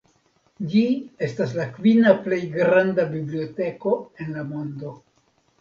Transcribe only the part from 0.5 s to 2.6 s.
Ĝi estas la kvina plej